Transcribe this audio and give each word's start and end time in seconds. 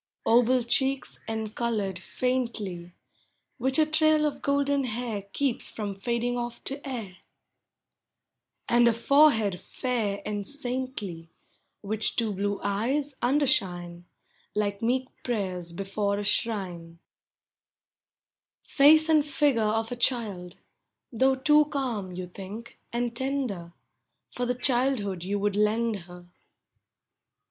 Oval 0.25 0.63
cheeks 0.63 1.19
encolored 1.27 1.99
faintly, 1.99 2.91
Which 3.59 3.77
a 3.77 3.85
trail 3.85 4.25
of 4.25 4.41
golden 4.41 4.85
hair 4.85 5.21
Keeps 5.31 5.69
from 5.69 5.93
fading 5.93 6.39
off 6.39 6.63
to 6.63 6.81
air; 6.89 7.17
And 8.67 8.87
a 8.87 8.93
forehead 8.93 9.59
fair 9.59 10.23
and 10.25 10.47
saintly, 10.47 11.29
Which 11.81 12.15
two 12.15 12.33
blue 12.33 12.59
eyes 12.63 13.15
undershine. 13.21 14.05
Like 14.55 14.81
meek 14.81 15.05
prayers 15.21 15.71
before 15.71 16.17
a 16.17 16.23
shrine. 16.23 16.97
Digitized 18.65 18.65
by 18.77 18.85
Google 18.87 18.89
ABOUT 18.89 18.97
CHILDREN. 18.97 18.97
57 18.97 18.97
Face 18.97 19.09
and 19.09 19.25
figure 19.37 19.61
of 19.61 19.91
a 19.91 19.95
child,— 19.95 20.59
Though 21.13 21.35
too 21.35 21.65
calm, 21.65 22.11
you 22.13 22.25
thiuk, 22.25 22.69
and 22.91 23.15
tender, 23.15 23.73
For 24.31 24.47
the 24.47 24.55
childhood 24.55 25.23
you 25.23 25.37
would 25.37 25.55
lend 25.55 25.95
her. 26.07 26.25